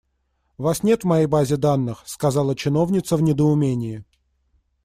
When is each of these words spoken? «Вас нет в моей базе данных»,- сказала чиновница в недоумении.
«Вас 0.57 0.81
нет 0.81 1.01
в 1.03 1.07
моей 1.07 1.27
базе 1.27 1.57
данных»,- 1.57 2.01
сказала 2.07 2.55
чиновница 2.55 3.17
в 3.17 3.21
недоумении. 3.21 4.03